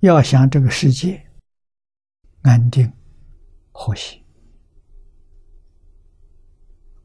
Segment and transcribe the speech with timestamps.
[0.00, 1.26] 要想这个世界
[2.42, 2.92] 安定
[3.72, 4.22] 和谐，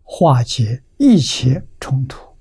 [0.04, 2.36] 化解一切冲突，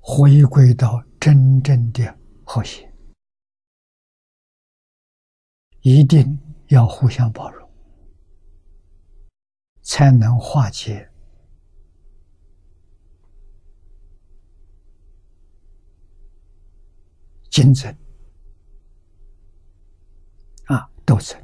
[0.00, 2.88] 回归到真正的和谐，
[5.80, 7.57] 一定要互相包容。
[9.90, 11.10] 才能化解
[17.48, 17.90] 竞争
[20.66, 21.42] 啊斗争，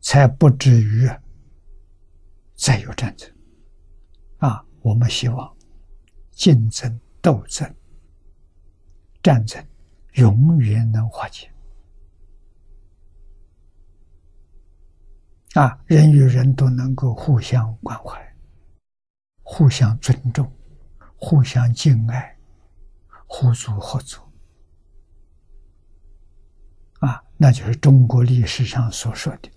[0.00, 1.10] 才不至于
[2.54, 3.28] 再有战争
[4.38, 4.64] 啊！
[4.82, 5.56] 我们希望
[6.30, 7.74] 竞争、斗争、
[9.20, 9.66] 战争
[10.12, 11.52] 永远能化解。
[15.54, 18.36] 啊，人与人都能够互相关怀、
[19.42, 20.50] 互相尊重、
[21.16, 22.36] 互相敬爱、
[23.26, 24.30] 互助合作。
[27.00, 29.50] 啊，那就是中国历史上所说的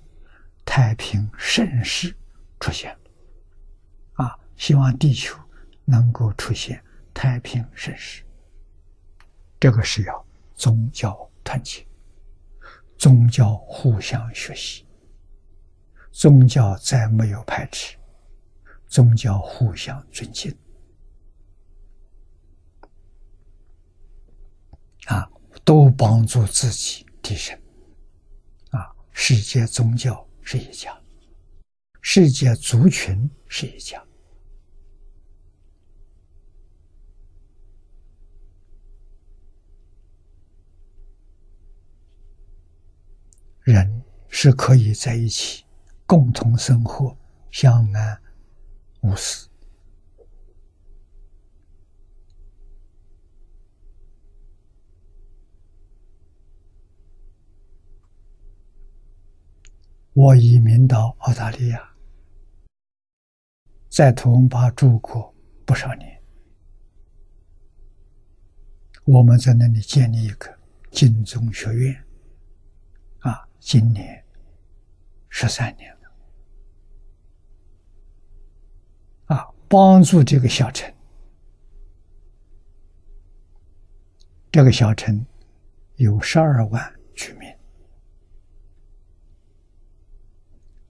[0.65, 2.15] 太平盛世
[2.59, 4.25] 出现了。
[4.25, 5.37] 啊，希望地球
[5.85, 8.23] 能够出现太平盛世。
[9.59, 11.85] 这个是要宗教团结，
[12.97, 14.87] 宗教互相学习。
[16.13, 17.97] 宗教再没有排斥，
[18.87, 20.55] 宗教互相尊敬，
[25.07, 25.27] 啊，
[25.65, 27.59] 都帮助自己提升，
[28.69, 30.95] 啊，世界宗教是一家，
[31.99, 34.01] 世界族群是一家，
[43.63, 45.65] 人是可以在一起。
[46.13, 47.17] 共同生活，
[47.49, 48.21] 相安
[49.01, 49.49] 无事。
[60.13, 61.95] 我移民到澳大利亚，
[63.89, 65.33] 在图文巴住过
[65.65, 66.21] 不少年。
[69.05, 70.55] 我们在那里建立一个
[70.91, 72.05] 金宗学院，
[73.21, 74.23] 啊，今年
[75.27, 75.91] 十三年。
[79.73, 80.93] 帮助这个小城，
[84.51, 85.25] 这个小城
[85.95, 87.51] 有十二万居民，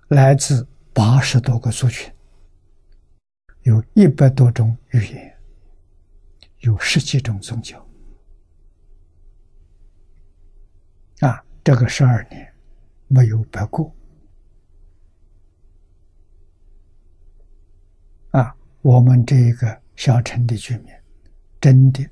[0.09, 2.13] 来自八十多个族群，
[3.61, 5.39] 有一百多种语言，
[6.59, 7.79] 有十几种宗教。
[11.21, 12.53] 啊，这个十二年
[13.07, 13.95] 没有白过。
[18.31, 18.53] 啊。
[18.83, 20.93] 我们这个小城的居民
[21.61, 22.05] 真的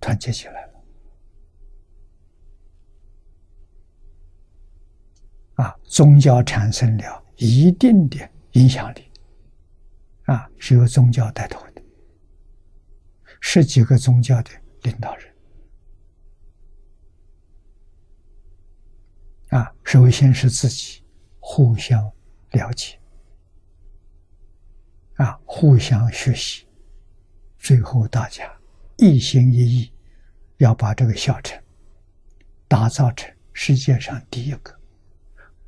[0.00, 0.72] 团结起来了
[5.56, 5.76] 啊！
[5.82, 8.16] 宗教产生了一定的
[8.52, 9.10] 影响力
[10.26, 11.82] 啊，是由宗教带头的，
[13.40, 14.50] 十几个宗教的
[14.82, 15.34] 领导人
[19.48, 21.02] 啊，首先是自己
[21.40, 22.00] 互相
[22.52, 23.01] 了解。
[25.22, 26.66] 啊，互相学习，
[27.58, 28.52] 最后大家
[28.96, 29.92] 一心一意，
[30.56, 31.56] 要把这个小城
[32.66, 34.74] 打造成世界上第一个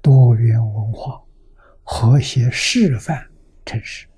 [0.03, 1.23] 多元文化、
[1.85, 3.31] 和谐示范
[3.65, 4.09] 城市。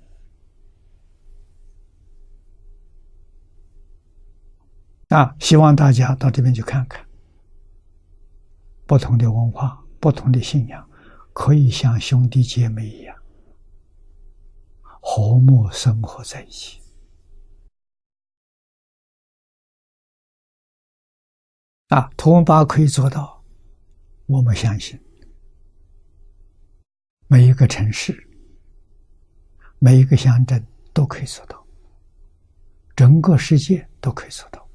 [5.09, 7.05] 啊，希望大家到这边去看看，
[8.85, 10.89] 不同的文化、不同的信仰，
[11.31, 13.16] 可以像兄弟姐妹一样。
[15.17, 16.79] 和睦生活在一起
[21.87, 22.07] 啊！
[22.15, 23.43] 图文巴可以做到，
[24.27, 25.03] 我们相信
[27.25, 28.29] 每一个城市、
[29.79, 31.65] 每一个乡镇都可以做到，
[32.95, 34.66] 整个世界都可以做到。